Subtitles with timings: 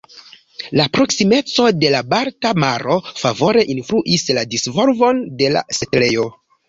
[0.79, 6.27] La proksimeco de la Balta Maro favore influis la disvolvon de la setlejo.